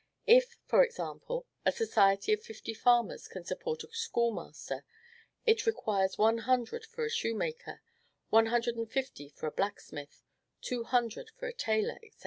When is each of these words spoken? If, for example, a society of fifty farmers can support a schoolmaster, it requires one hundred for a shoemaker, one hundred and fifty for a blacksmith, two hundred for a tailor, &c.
If, 0.25 0.57
for 0.65 0.83
example, 0.83 1.45
a 1.63 1.71
society 1.71 2.33
of 2.33 2.41
fifty 2.41 2.73
farmers 2.73 3.27
can 3.27 3.45
support 3.45 3.83
a 3.83 3.89
schoolmaster, 3.91 4.83
it 5.45 5.67
requires 5.67 6.17
one 6.17 6.39
hundred 6.39 6.87
for 6.87 7.05
a 7.05 7.09
shoemaker, 7.11 7.83
one 8.31 8.47
hundred 8.47 8.77
and 8.77 8.91
fifty 8.91 9.29
for 9.29 9.45
a 9.45 9.51
blacksmith, 9.51 10.23
two 10.59 10.85
hundred 10.85 11.29
for 11.37 11.45
a 11.45 11.53
tailor, 11.53 11.99
&c. 12.01 12.09